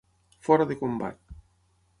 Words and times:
Fora 0.47 0.67
de 0.71 0.79
combat. 0.81 1.37